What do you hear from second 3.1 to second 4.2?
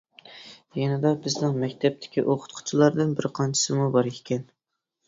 بىر قانچىسىمۇ بار